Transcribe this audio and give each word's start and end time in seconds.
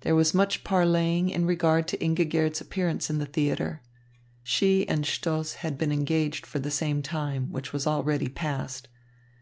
There 0.00 0.14
was 0.14 0.34
much 0.34 0.62
parleying 0.62 1.30
in 1.30 1.46
regard 1.46 1.88
to 1.88 1.96
Ingigerd's 1.96 2.60
appearance 2.60 3.08
in 3.08 3.24
theatre. 3.24 3.80
She 4.42 4.86
and 4.90 5.06
Stoss 5.06 5.54
had 5.54 5.78
been 5.78 5.90
engaged 5.90 6.44
for 6.44 6.58
the 6.58 6.70
same 6.70 7.00
time, 7.00 7.50
which 7.50 7.72
was 7.72 7.86
already 7.86 8.28
past. 8.28 8.88